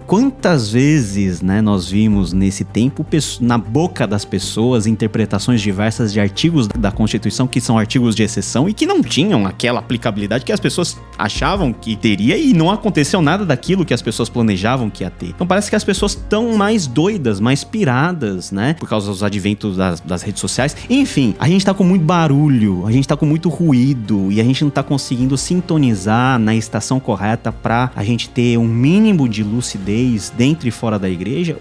[0.06, 3.06] Quantas vezes, né, nós vimos nesse tempo
[3.40, 8.51] na boca das pessoas interpretações diversas de artigos da Constituição que são artigos de exceção
[8.68, 13.22] e que não tinham aquela aplicabilidade que as pessoas achavam que teria e não aconteceu
[13.22, 15.28] nada daquilo que as pessoas planejavam que ia ter.
[15.28, 18.74] Então parece que as pessoas estão mais doidas, mais piradas, né?
[18.74, 20.76] Por causa dos adventos das, das redes sociais.
[20.88, 24.44] Enfim, a gente tá com muito barulho, a gente tá com muito ruído e a
[24.44, 29.42] gente não tá conseguindo sintonizar na estação correta para a gente ter um mínimo de
[29.42, 31.56] lucidez dentro e fora da igreja.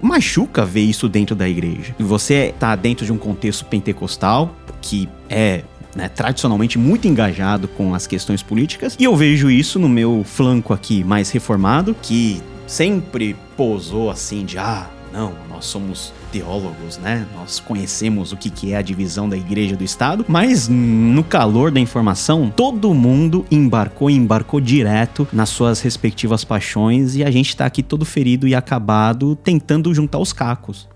[0.00, 1.94] Machuca ver isso dentro da igreja.
[1.98, 5.62] E você tá dentro de um contexto pentecostal que é
[5.96, 10.72] né, tradicionalmente muito engajado com as questões políticas, e eu vejo isso no meu flanco
[10.72, 17.26] aqui mais reformado, que sempre posou assim de ah, não, nós somos teólogos, né?
[17.34, 21.70] Nós conhecemos o que, que é a divisão da igreja do Estado, mas no calor
[21.70, 27.56] da informação, todo mundo embarcou e embarcou direto nas suas respectivas paixões e a gente
[27.56, 30.86] tá aqui todo ferido e acabado tentando juntar os cacos.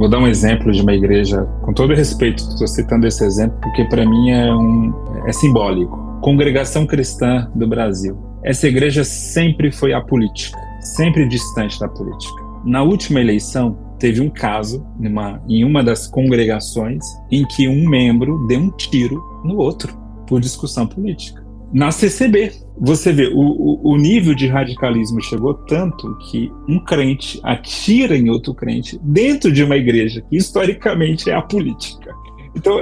[0.00, 3.84] Vou dar um exemplo de uma igreja, com todo respeito, estou citando esse exemplo porque
[3.84, 4.94] para mim é, um,
[5.26, 5.94] é simbólico.
[6.22, 8.16] Congregação Cristã do Brasil.
[8.42, 12.42] Essa igreja sempre foi apolítica, sempre distante da política.
[12.64, 18.46] Na última eleição, teve um caso numa, em uma das congregações em que um membro
[18.46, 19.94] deu um tiro no outro
[20.26, 21.44] por discussão política.
[21.72, 28.16] Na CCB, você vê, o, o, nível de radicalismo chegou tanto que um crente atira
[28.16, 32.12] em outro crente dentro de uma igreja, que historicamente é a política.
[32.56, 32.76] Então,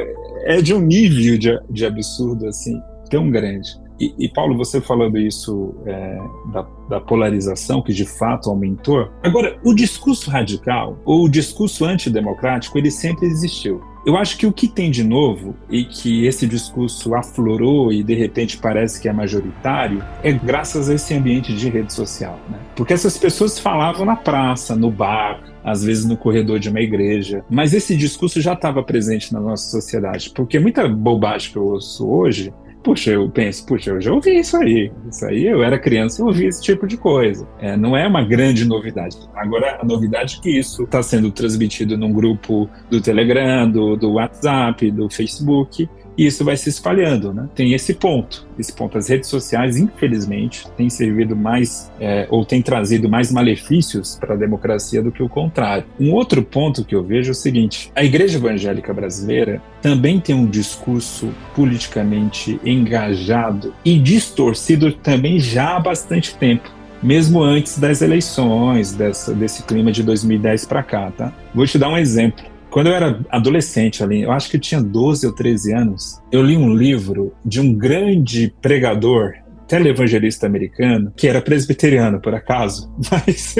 [0.45, 3.69] é de um nível de, de absurdo assim tão grande.
[4.01, 6.19] E, e, Paulo, você falando isso é,
[6.53, 9.11] da, da, polarização, que de fato aumentou.
[9.25, 13.81] Agora, o discurso radical, ou o discurso antidemocrático, ele sempre existiu.
[14.09, 18.15] Eu acho que o que tem de novo e que esse discurso aflorou e de
[18.15, 22.59] repente parece que é majoritário é graças a esse ambiente de rede social, né?
[22.75, 27.45] Porque essas pessoas falavam na praça, no bar, às vezes no corredor de uma igreja.
[27.51, 32.09] Mas esse discurso já estava presente na nossa sociedade, porque muita bobagem que eu ouço
[32.09, 32.51] hoje
[32.83, 34.91] puxa, eu penso, puxa, eu já ouvi isso aí.
[35.11, 37.47] Isso aí, eu era criança e ouvi esse tipo de coisa.
[37.61, 39.17] É, não é uma grande novidade.
[39.35, 44.13] Agora, a novidade é que isso está sendo transmitido num grupo do Telegram, do, do
[44.13, 47.49] WhatsApp, do Facebook, e isso vai se espalhando, né?
[47.55, 48.99] Tem esse ponto, esse ponto.
[48.99, 54.37] As redes sociais, infelizmente, têm servido mais é, ou têm trazido mais malefícios para a
[54.37, 55.85] democracia do que o contrário.
[55.99, 60.35] Um outro ponto que eu vejo é o seguinte: a Igreja Evangélica Brasileira também tem
[60.35, 68.93] um discurso politicamente engajado e distorcido também já há bastante tempo mesmo antes das eleições,
[68.93, 71.33] dessa, desse clima de 2010 para cá, tá?
[71.55, 72.45] Vou te dar um exemplo.
[72.79, 76.41] Quando eu era adolescente ali, eu acho que eu tinha 12 ou 13 anos, eu
[76.41, 79.33] li um livro de um grande pregador
[79.67, 83.57] televangelista americano, que era presbiteriano, por acaso, mas,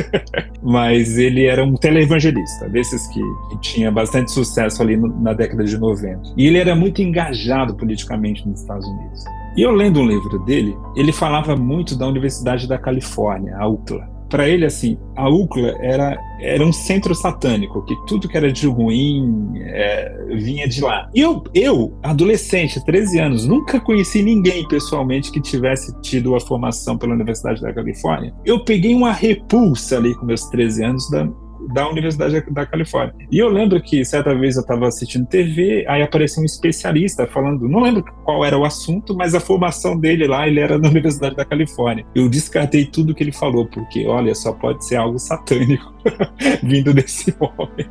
[0.63, 5.65] mas ele era um televangelista, desses que, que tinha bastante sucesso ali no, na década
[5.65, 6.35] de 90.
[6.37, 9.25] E ele era muito engajado politicamente nos Estados Unidos.
[9.57, 14.18] E eu lendo um livro dele, ele falava muito da Universidade da Califórnia, a UCLA
[14.29, 18.67] para ele, assim, a UCLA era, era um centro satânico, que tudo que era de
[18.67, 21.09] ruim é, vinha de lá.
[21.15, 26.97] E eu, eu, adolescente, 13 anos, nunca conheci ninguém pessoalmente que tivesse tido a formação
[26.99, 28.35] pela Universidade da Califórnia.
[28.45, 31.29] Eu peguei uma repulsa ali com meus 13 anos da,
[31.73, 33.15] da Universidade da Califórnia.
[33.31, 37.69] E eu lembro que certa vez eu estava assistindo TV, aí apareceu um especialista falando,
[37.69, 41.37] não lembro qual era o assunto, mas a formação dele lá, ele era na Universidade
[41.37, 42.05] da Califórnia.
[42.15, 45.93] Eu descartei tudo que ele falou, porque olha, só pode ser algo satânico
[46.63, 47.87] vindo desse homem.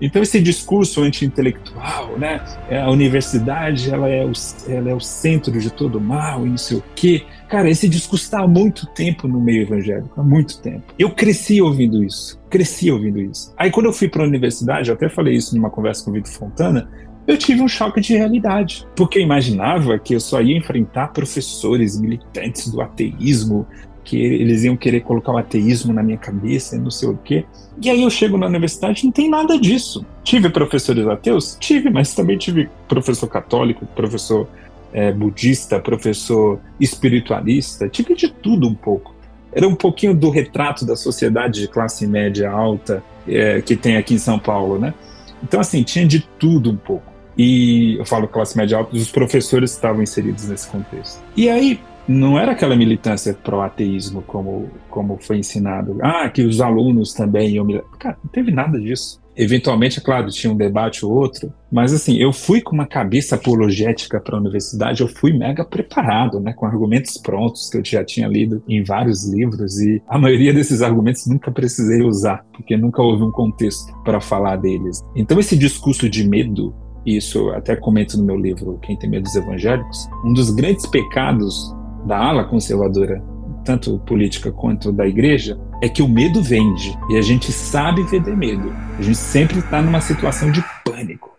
[0.00, 2.42] então esse discurso anti-intelectual, né?
[2.70, 4.32] A universidade, ela é, o,
[4.68, 7.24] ela é o centro de todo mal e não sei o quê.
[7.52, 10.84] Cara, esse discurso está há muito tempo no meio evangélico, há muito tempo.
[10.98, 13.52] Eu cresci ouvindo isso, cresci ouvindo isso.
[13.58, 16.14] Aí quando eu fui para a universidade, eu até falei isso numa conversa com o
[16.14, 16.88] Vitor Fontana,
[17.26, 22.00] eu tive um choque de realidade, porque eu imaginava que eu só ia enfrentar professores
[22.00, 23.66] militantes do ateísmo,
[24.02, 27.44] que eles iam querer colocar o ateísmo na minha cabeça e não sei o quê.
[27.82, 30.06] E aí eu chego na universidade e não tem nada disso.
[30.24, 31.58] Tive professores ateus?
[31.60, 34.48] Tive, mas também tive professor católico, professor
[34.92, 39.14] é, budista, professor espiritualista, tinha de tudo um pouco.
[39.52, 44.14] Era um pouquinho do retrato da sociedade de classe média alta é, que tem aqui
[44.14, 44.94] em São Paulo, né?
[45.42, 47.12] Então, assim, tinha de tudo um pouco.
[47.36, 51.22] E eu falo classe média alta, os professores estavam inseridos nesse contexto.
[51.36, 55.98] E aí, não era aquela militância pró-ateísmo como, como foi ensinado.
[56.02, 57.66] Ah, que os alunos também iam.
[57.98, 59.20] Cara, não teve nada disso.
[59.34, 63.34] Eventualmente, é claro, tinha um debate ou outro, mas assim, eu fui com uma cabeça
[63.34, 68.04] apologética para a universidade, eu fui mega preparado, né, com argumentos prontos que eu já
[68.04, 73.00] tinha lido em vários livros e a maioria desses argumentos nunca precisei usar, porque nunca
[73.00, 75.00] houve um contexto para falar deles.
[75.16, 79.34] Então, esse discurso de medo isso até comento no meu livro Quem Tem Medo dos
[79.34, 83.22] Evangélicos, um dos grandes pecados da ala conservadora,
[83.64, 86.96] tanto política quanto da igreja, é que o medo vende.
[87.10, 88.72] E a gente sabe vender medo.
[88.98, 91.30] A gente sempre está numa situação de pânico.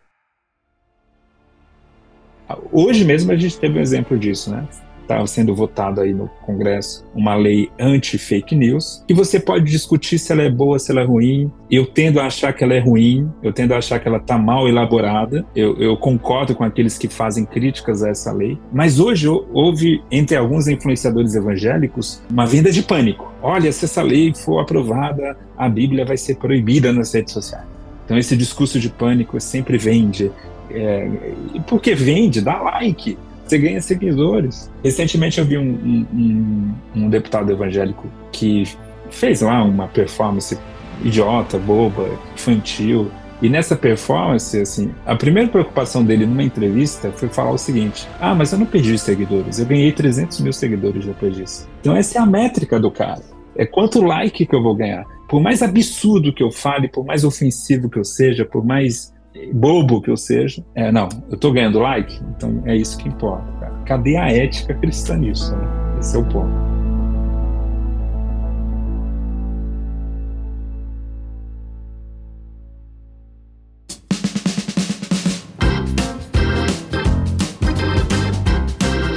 [2.71, 4.67] Hoje mesmo a gente teve um exemplo disso, né?
[5.03, 10.31] Está sendo votado aí no Congresso uma lei anti-fake news, que você pode discutir se
[10.31, 11.51] ela é boa, se ela é ruim.
[11.69, 14.37] Eu tendo a achar que ela é ruim, eu tendo a achar que ela está
[14.37, 15.45] mal elaborada.
[15.55, 18.57] Eu, eu, concordo com aqueles que fazem críticas a essa lei.
[18.71, 23.31] Mas hoje houve, entre alguns influenciadores evangélicos, uma venda de pânico.
[23.41, 27.65] Olha, se essa lei for aprovada, a Bíblia vai ser proibida nas redes sociais.
[28.05, 30.31] Então esse discurso de pânico sempre vende.
[30.71, 31.09] É,
[31.67, 34.71] porque vende, dá like você ganha seguidores.
[34.83, 38.63] Recentemente eu vi um, um, um, deputado evangélico que
[39.09, 40.57] fez lá uma performance
[41.03, 43.11] idiota, boba, infantil.
[43.41, 48.33] E nessa performance, assim, a primeira preocupação dele numa entrevista foi falar o seguinte: Ah,
[48.33, 51.67] mas eu não perdi seguidores, eu ganhei 300 mil seguidores depois disso.
[51.81, 53.21] Então, essa é a métrica do cara.
[53.55, 55.05] É quanto like que eu vou ganhar.
[55.27, 59.12] Por mais absurdo que eu fale, por mais ofensivo que eu seja, por mais
[59.53, 63.51] bobo que eu seja, é, não, eu tô ganhando like, então é isso que importa,
[63.59, 63.73] cara.
[63.85, 65.67] Cadê a ética cristã nisso, né?
[65.99, 66.73] Esse é o ponto.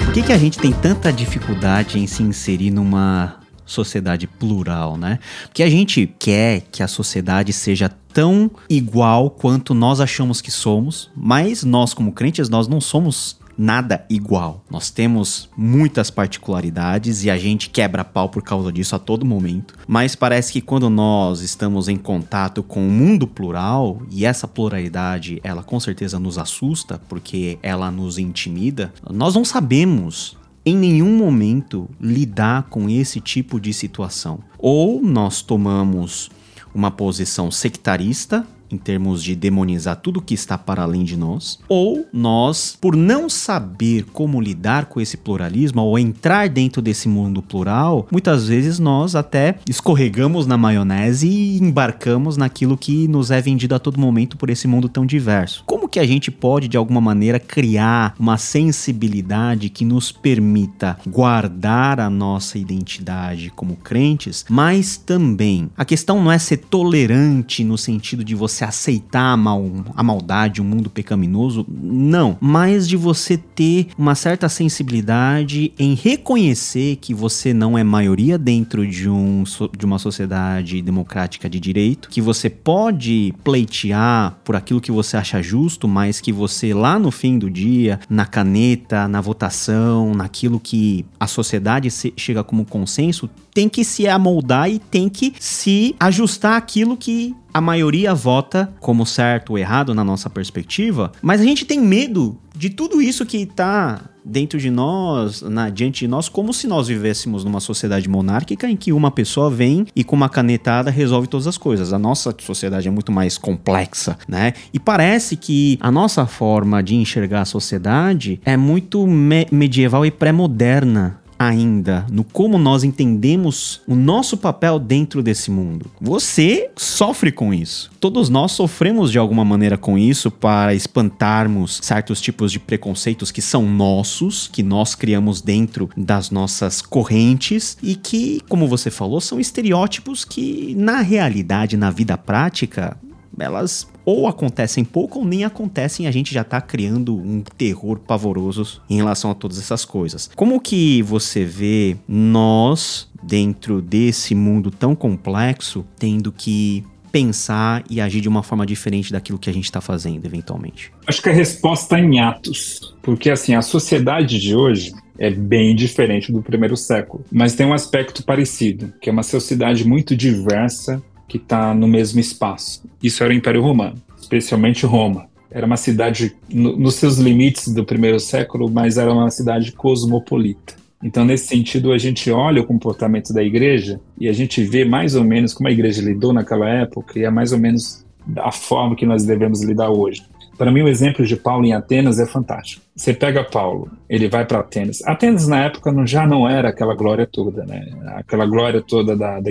[0.05, 5.19] Por que, que a gente tem tanta dificuldade em se inserir numa sociedade plural, né?
[5.43, 11.11] Porque a gente quer que a sociedade seja tão igual quanto nós achamos que somos,
[11.15, 14.65] mas nós como crentes nós não somos nada igual.
[14.71, 19.75] Nós temos muitas particularidades e a gente quebra pau por causa disso a todo momento.
[19.87, 25.39] Mas parece que quando nós estamos em contato com o mundo plural, e essa pluralidade,
[25.45, 31.87] ela com certeza nos assusta, porque ela nos intimida, nós não sabemos em nenhum momento
[32.01, 34.41] lidar com esse tipo de situação.
[34.59, 36.31] Ou nós tomamos
[36.77, 42.07] uma posição sectarista em termos de demonizar tudo que está para além de nós, ou
[42.13, 48.07] nós, por não saber como lidar com esse pluralismo ou entrar dentro desse mundo plural,
[48.11, 53.79] muitas vezes nós até escorregamos na maionese e embarcamos naquilo que nos é vendido a
[53.79, 55.63] todo momento por esse mundo tão diverso.
[55.67, 62.01] Como que a gente pode de alguma maneira criar uma sensibilidade que nos permita guardar
[62.01, 68.25] a nossa identidade como crentes, mas também a questão não é ser tolerante no sentido
[68.25, 69.65] de você você aceitar a, mal,
[69.95, 72.37] a maldade, o um mundo pecaminoso, não.
[72.41, 78.87] Mas de você ter uma certa sensibilidade em reconhecer que você não é maioria dentro
[78.87, 79.45] de, um,
[79.77, 85.43] de uma sociedade democrática de direito, que você pode pleitear por aquilo que você acha
[85.43, 91.05] justo, mas que você lá no fim do dia, na caneta, na votação, naquilo que
[91.21, 96.97] a sociedade chega como consenso, tem que se amoldar e tem que se ajustar aquilo
[96.97, 101.81] que a maioria vota como certo ou errado na nossa perspectiva, mas a gente tem
[101.81, 106.67] medo de tudo isso que está dentro de nós, na, diante de nós, como se
[106.67, 111.29] nós vivêssemos numa sociedade monárquica em que uma pessoa vem e com uma canetada resolve
[111.29, 111.95] todas as coisas.
[111.95, 114.53] A nossa sociedade é muito mais complexa, né?
[114.71, 120.11] E parece que a nossa forma de enxergar a sociedade é muito me medieval e
[120.11, 125.91] pré-moderna ainda no como nós entendemos o nosso papel dentro desse mundo.
[126.01, 127.91] Você sofre com isso.
[128.01, 133.43] Todos nós sofremos de alguma maneira com isso para espantarmos certos tipos de preconceitos que
[133.43, 139.41] são nossos, que nós criamos dentro das nossas correntes e que, como você falou, são
[139.41, 142.97] estereótipos que na realidade, na vida prática,
[143.39, 148.81] elas ou acontecem pouco ou nem acontecem, a gente já tá criando um terror pavoroso
[148.89, 150.31] em relação a todas essas coisas.
[150.35, 158.21] Como que você vê nós dentro desse mundo tão complexo tendo que pensar e agir
[158.21, 160.93] de uma forma diferente daquilo que a gente está fazendo, eventualmente?
[161.07, 165.75] Acho que a resposta é em atos, porque assim, a sociedade de hoje é bem
[165.75, 171.03] diferente do primeiro século, mas tem um aspecto parecido, que é uma sociedade muito diversa
[171.29, 172.83] que está no mesmo espaço.
[173.03, 175.27] Isso era o Império Romano, especialmente Roma.
[175.51, 180.75] Era uma cidade no, nos seus limites do primeiro século, mas era uma cidade cosmopolita.
[181.03, 185.15] Então, nesse sentido, a gente olha o comportamento da igreja e a gente vê mais
[185.15, 188.05] ou menos como a igreja lidou naquela época e é mais ou menos
[188.39, 190.23] a forma que nós devemos lidar hoje.
[190.57, 192.83] Para mim, o exemplo de Paulo em Atenas é fantástico.
[192.95, 195.03] Você pega Paulo, ele vai para Atenas.
[195.05, 197.89] Atenas, na época, não, já não era aquela glória toda, né?
[198.17, 199.51] Aquela glória toda da, da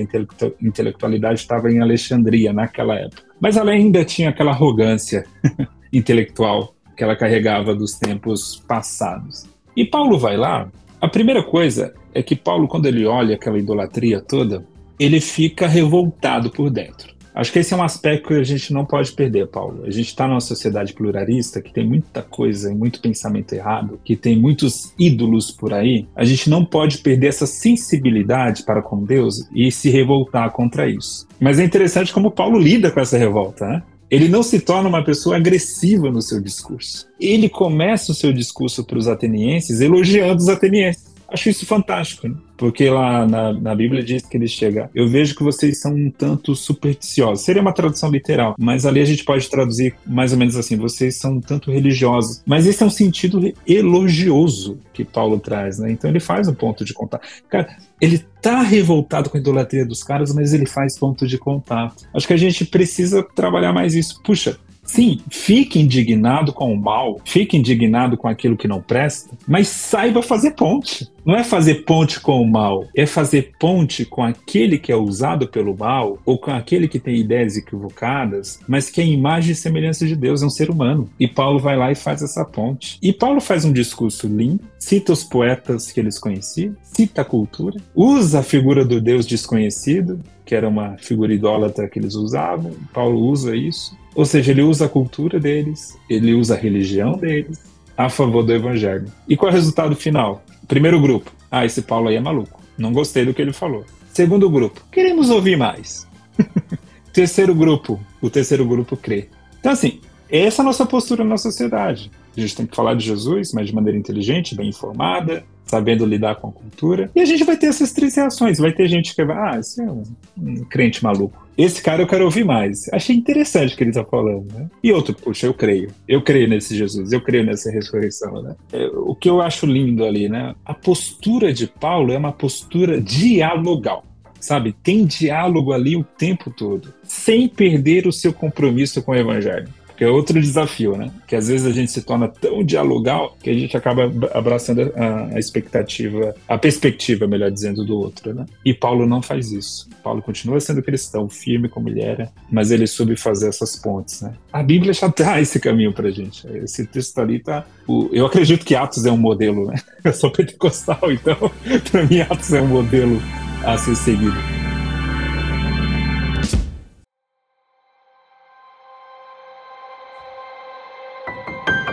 [0.62, 3.24] intelectualidade estava em Alexandria, naquela época.
[3.39, 5.26] Mas ela ainda tinha aquela arrogância
[5.93, 9.45] intelectual que ela carregava dos tempos passados.
[9.76, 10.70] E Paulo vai lá
[11.06, 14.66] a primeira coisa é que Paulo, quando ele olha aquela idolatria toda,
[14.99, 17.14] ele fica revoltado por dentro.
[17.36, 19.83] Acho que esse é um aspecto que a gente não pode perder, Paulo.
[19.83, 24.15] A gente está numa sociedade pluralista que tem muita coisa e muito pensamento errado, que
[24.15, 26.07] tem muitos ídolos por aí.
[26.15, 31.27] A gente não pode perder essa sensibilidade para com Deus e se revoltar contra isso.
[31.38, 33.83] Mas é interessante como Paulo lida com essa revolta, né?
[34.09, 37.07] Ele não se torna uma pessoa agressiva no seu discurso.
[37.19, 41.05] Ele começa o seu discurso para os atenienses elogiando os atenienses.
[41.28, 42.36] Acho isso fantástico, né?
[42.57, 44.89] porque lá na, na, Bíblia diz que ele chega.
[44.93, 47.43] Eu vejo que vocês são um tanto supersticiosos.
[47.43, 51.15] Seria uma tradução literal, mas ali a gente pode traduzir mais ou menos assim: vocês
[51.17, 52.41] são um tanto religiosos.
[52.45, 55.91] Mas esse é um sentido elogioso que Paulo traz, né?
[55.91, 57.28] Então ele faz um ponto de contato.
[57.49, 62.05] Cara, ele tá revoltado com a idolatria dos caras, mas ele faz ponto de contato.
[62.13, 64.21] Acho que a gente precisa trabalhar mais isso.
[64.23, 69.67] Puxa, Sim, fique indignado com o mal, fique indignado com aquilo que não presta, mas
[69.67, 71.09] saiba fazer ponte.
[71.26, 75.47] Não é fazer ponte com o mal, é fazer ponte com aquele que é usado
[75.47, 80.05] pelo mal ou com aquele que tem ideias equivocadas, mas que é imagem e semelhança
[80.05, 81.09] de Deus, é um ser humano.
[81.19, 82.99] E Paulo vai lá e faz essa ponte.
[83.01, 87.80] E Paulo faz um discurso lindo, cita os poetas que eles conheciam, cita a cultura,
[87.95, 92.71] usa a figura do Deus desconhecido, que era uma figura idólatra que eles usavam.
[92.93, 97.59] Paulo usa isso ou seja, ele usa a cultura deles, ele usa a religião deles
[97.97, 99.05] a favor do evangelho.
[99.28, 100.41] E qual é o resultado final?
[100.68, 102.61] Primeiro grupo, ah, esse Paulo aí é maluco.
[102.78, 103.86] Não gostei do que ele falou.
[104.13, 106.07] Segundo grupo, queremos ouvir mais.
[107.13, 109.30] terceiro grupo, o terceiro grupo crê.
[109.59, 109.99] Então, assim,
[110.30, 112.11] essa é a nossa postura na sociedade.
[112.36, 116.36] A gente tem que falar de Jesus, mas de maneira inteligente, bem informada, sabendo lidar
[116.36, 117.09] com a cultura.
[117.16, 118.59] E a gente vai ter essas três reações.
[118.59, 120.03] Vai ter gente que vai, ah, esse é um,
[120.38, 121.45] um crente maluco.
[121.57, 122.91] Esse cara eu quero ouvir mais.
[122.91, 124.70] Achei interessante o que ele está falando, né?
[124.84, 125.89] E outro, puxa, eu creio.
[126.07, 128.55] Eu creio nesse Jesus, eu creio nessa ressurreição, né?
[128.74, 130.53] É, o que eu acho lindo ali, né?
[130.66, 134.03] A postura de Paulo é uma postura dialogal
[134.38, 134.76] sabe?
[134.84, 140.03] Tem diálogo ali o tempo todo, sem perder o seu compromisso com o evangelho que
[140.03, 141.11] é outro desafio, né?
[141.27, 145.35] Que às vezes a gente se torna tão dialogal que a gente acaba abraçando a,
[145.35, 148.45] a expectativa, a perspectiva, melhor dizendo, do outro, né?
[148.63, 149.89] E Paulo não faz isso.
[150.03, 154.33] Paulo continua sendo cristão, firme como ele era, mas ele soube fazer essas pontes, né?
[154.51, 156.47] A Bíblia já dá esse caminho pra gente.
[156.63, 157.65] Esse texto ali tá...
[158.11, 159.75] Eu acredito que Atos é um modelo, né?
[160.03, 161.51] Eu sou pentecostal, então
[161.91, 163.21] pra mim Atos é um modelo
[163.63, 164.74] a ser seguido.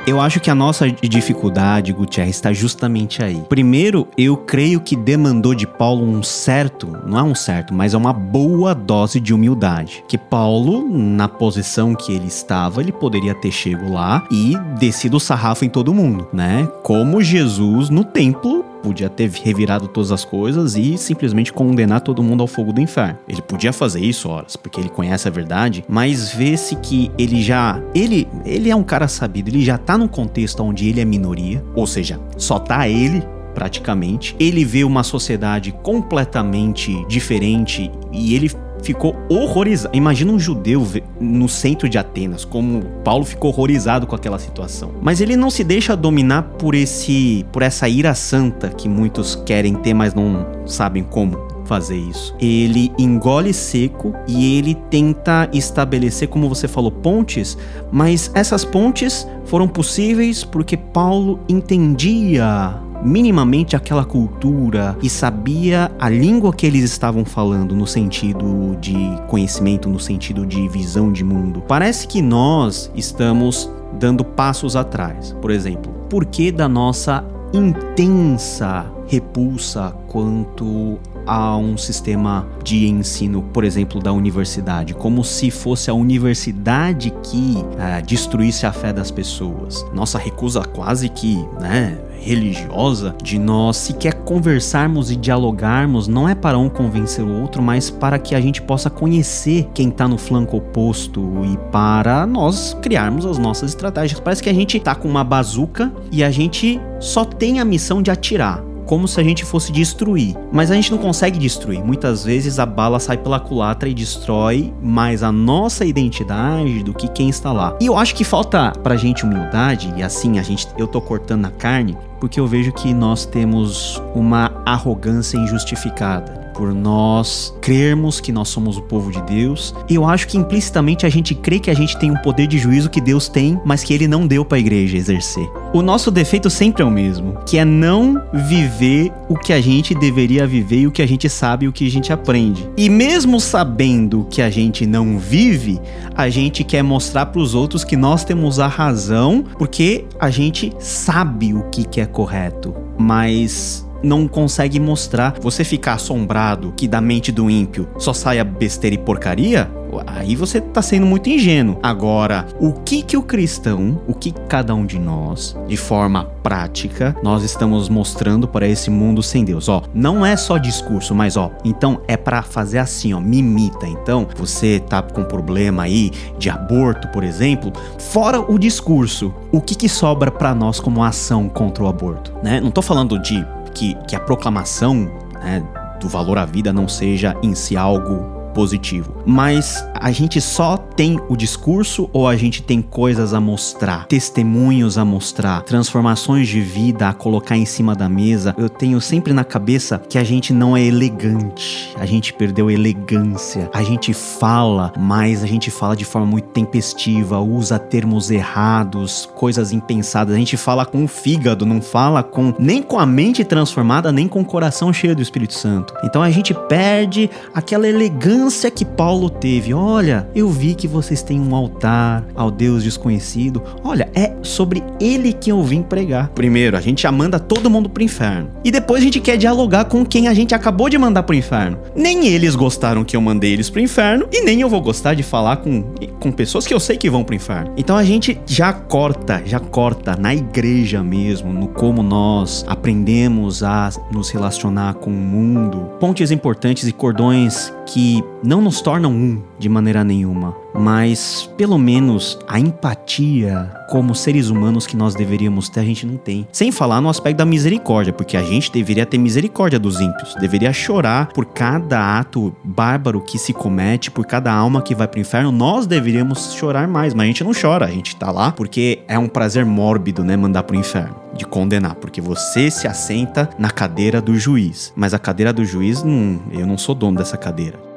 [0.05, 3.41] Eu acho que a nossa dificuldade, Gutierrez, está justamente aí.
[3.49, 7.97] Primeiro, eu creio que demandou de Paulo um certo, não é um certo, mas é
[7.97, 10.03] uma boa dose de humildade.
[10.09, 15.21] Que Paulo, na posição que ele estava, ele poderia ter chego lá e descido o
[15.21, 16.69] sarrafo em todo mundo, né?
[16.83, 22.41] Como Jesus no templo podia ter revirado todas as coisas e simplesmente condenar todo mundo
[22.43, 23.19] ao fogo do inferno.
[23.29, 27.81] Ele podia fazer isso, horas, porque ele conhece a verdade, mas vê-se que ele já.
[27.95, 31.65] Ele, ele é um cara sabido, ele já tá num contexto onde ele é minoria,
[31.75, 33.23] ou seja, só tá ele
[33.55, 34.35] praticamente.
[34.39, 38.51] Ele vê uma sociedade completamente diferente e ele
[38.83, 39.97] ficou horrorizado.
[39.97, 40.87] Imagina um judeu
[41.21, 44.93] no centro de Atenas, como Paulo ficou horrorizado com aquela situação.
[45.01, 49.75] Mas ele não se deixa dominar por esse por essa ira santa que muitos querem
[49.75, 52.35] ter, mas não sabem como fazer isso.
[52.41, 57.57] Ele engole seco e ele tenta estabelecer, como você falou, pontes,
[57.91, 62.75] mas essas pontes foram possíveis porque Paulo entendia
[63.05, 68.97] minimamente aquela cultura e sabia a língua que eles estavam falando no sentido de
[69.29, 71.63] conhecimento, no sentido de visão de mundo.
[71.67, 75.37] Parece que nós estamos dando passos atrás.
[75.41, 83.65] Por exemplo, por que da nossa intensa repulsa quanto a um sistema de ensino, por
[83.65, 89.85] exemplo, da universidade, como se fosse a universidade que uh, destruísse a fé das pessoas.
[89.95, 96.57] Nossa recusa quase que, né, religiosa de nós sequer conversarmos e dialogarmos não é para
[96.57, 100.57] um convencer o outro, mas para que a gente possa conhecer quem está no flanco
[100.57, 104.21] oposto e para nós criarmos as nossas estratégias.
[104.21, 108.01] Parece que a gente tá com uma bazuca e a gente só tem a missão
[108.01, 110.37] de atirar como se a gente fosse destruir.
[110.53, 111.83] Mas a gente não consegue destruir.
[111.83, 117.09] Muitas vezes a bala sai pela culatra e destrói mais a nossa identidade do que
[117.09, 117.75] quem está lá.
[117.81, 121.47] E eu acho que falta pra gente humildade, e assim a gente eu tô cortando
[121.47, 128.33] a carne, porque eu vejo que nós temos uma arrogância injustificada por nós crermos que
[128.33, 129.75] nós somos o povo de Deus.
[129.89, 132.59] E eu acho que implicitamente a gente crê que a gente tem um poder de
[132.59, 135.49] juízo que Deus tem, mas que ele não deu para a igreja exercer.
[135.73, 139.95] O nosso defeito sempre é o mesmo, que é não viver o que a gente
[139.95, 142.69] deveria viver e o que a gente sabe e o que a gente aprende.
[142.77, 145.81] E mesmo sabendo que a gente não vive,
[146.15, 150.73] a gente quer mostrar para os outros que nós temos a razão, porque a gente
[150.79, 152.75] sabe o que, que é correto.
[152.99, 155.35] Mas não consegue mostrar.
[155.41, 159.71] Você ficar assombrado que da mente do ímpio só saia besteira e porcaria,
[160.07, 161.79] aí você tá sendo muito ingênuo.
[161.83, 167.17] Agora, o que que o cristão, o que cada um de nós, de forma prática,
[167.23, 169.69] nós estamos mostrando para esse mundo sem Deus?
[169.69, 173.87] Ó, não é só discurso, mas ó, então é para fazer assim, ó, mimita.
[173.87, 179.75] Então, você tá com problema aí de aborto, por exemplo, fora o discurso, o que
[179.75, 182.61] que sobra para nós como ação contra o aborto, né?
[182.61, 183.45] Não tô falando de
[183.75, 185.11] que, que a proclamação
[185.43, 185.63] né,
[186.01, 189.23] do valor à vida não seja em si algo positivo.
[189.27, 194.99] Mas a gente só tem o discurso ou a gente tem coisas a mostrar, testemunhos
[194.99, 198.55] a mostrar, transformações de vida a colocar em cima da mesa?
[198.59, 203.71] Eu tenho sempre na cabeça que a gente não é elegante, a gente perdeu elegância.
[203.73, 209.73] A gente fala, mas a gente fala de forma muito tempestiva, usa termos errados, coisas
[209.73, 210.35] impensadas.
[210.35, 214.29] A gente fala com o fígado, não fala com nem com a mente transformada, nem
[214.29, 215.95] com o coração cheio do Espírito Santo.
[216.05, 219.73] Então a gente perde aquela elegância ânsia que Paulo teve.
[219.73, 223.63] Olha, eu vi que vocês têm um altar ao Deus desconhecido.
[223.85, 226.29] Olha, é sobre ele que eu vim pregar.
[226.31, 228.51] Primeiro, a gente já manda todo mundo pro inferno.
[228.65, 231.79] E depois a gente quer dialogar com quem a gente acabou de mandar pro inferno.
[231.95, 235.23] Nem eles gostaram que eu mandei eles pro inferno e nem eu vou gostar de
[235.23, 235.83] falar com,
[236.19, 237.73] com pessoas que eu sei que vão pro inferno.
[237.77, 243.91] Então a gente já corta, já corta na igreja mesmo, no como nós aprendemos a
[244.13, 249.69] nos relacionar com o mundo, pontes importantes e cordões que não nos tornam um de
[249.69, 255.85] maneira nenhuma, mas pelo menos a empatia como seres humanos que nós deveríamos ter, a
[255.85, 256.47] gente não tem.
[256.51, 260.73] Sem falar no aspecto da misericórdia, porque a gente deveria ter misericórdia dos ímpios, deveria
[260.73, 265.53] chorar por cada ato bárbaro que se comete, por cada alma que vai pro inferno,
[265.53, 269.19] nós deveríamos chorar mais, mas a gente não chora, a gente tá lá porque é
[269.19, 274.21] um prazer mórbido, né, mandar pro inferno, de condenar, porque você se assenta na cadeira
[274.21, 277.92] do juiz, mas a cadeira do juiz, hum, eu não sou dono dessa cadeira.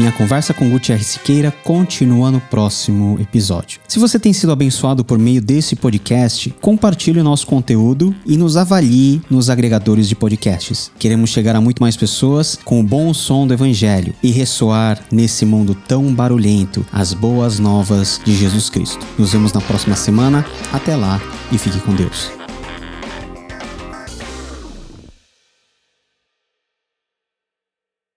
[0.00, 3.80] Minha conversa com Gutierrez Siqueira continua no próximo episódio.
[3.86, 8.56] Se você tem sido abençoado por meio desse podcast, compartilhe o nosso conteúdo e nos
[8.56, 10.90] avalie nos agregadores de podcasts.
[10.98, 15.44] Queremos chegar a muito mais pessoas com o bom som do Evangelho e ressoar nesse
[15.44, 19.06] mundo tão barulhento as boas novas de Jesus Cristo.
[19.18, 20.46] Nos vemos na próxima semana.
[20.72, 21.20] Até lá
[21.52, 22.39] e fique com Deus.